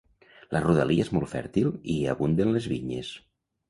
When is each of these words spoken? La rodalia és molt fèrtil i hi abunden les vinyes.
La 0.55 0.61
rodalia 0.63 1.05
és 1.05 1.13
molt 1.19 1.31
fèrtil 1.35 1.71
i 1.77 2.01
hi 2.01 2.01
abunden 2.17 2.59
les 2.59 2.75
vinyes. 2.77 3.17